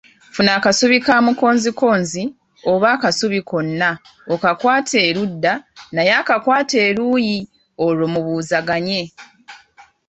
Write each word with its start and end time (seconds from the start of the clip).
Funa 0.33 0.51
akasubi 0.57 0.97
ka 1.05 1.15
mukonzikonzi 1.25 2.21
oba 2.71 2.87
akasubi 2.95 3.39
konna 3.49 3.89
okakwate 4.33 4.97
erudda 5.09 5.53
naye 5.95 6.11
akakwate 6.21 6.75
eruuyi, 6.87 7.37
olwo 7.85 8.05
mubuuzaganye. 8.13 9.01